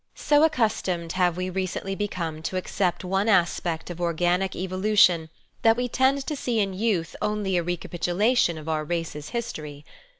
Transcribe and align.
So 0.15 0.41
accustomed 0.41 1.11
have 1.11 1.37
we 1.37 1.51
recently 1.51 1.93
become 1.93 2.41
to 2.41 2.57
accept 2.57 3.05
one 3.05 3.29
aspect 3.29 3.91
of 3.91 4.01
organic 4.01 4.55
evolution, 4.55 5.29
that 5.61 5.77
we 5.77 5.87
tend 5.87 6.25
to 6.25 6.35
see 6.35 6.59
in 6.59 6.73
youth 6.73 7.15
only 7.21 7.55
a 7.55 7.61
recapitulation 7.61 8.57
of 8.57 8.67
our 8.67 8.83
race's 8.83 9.29
history. 9.29 9.85